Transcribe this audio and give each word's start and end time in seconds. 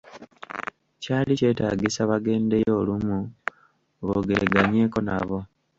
Kyali 1.01 1.33
kyetaagisa 1.39 2.01
bagendeyo 2.09 2.71
olumu 2.81 3.17
boogereganyeeko 4.05 4.99
nabo. 5.07 5.39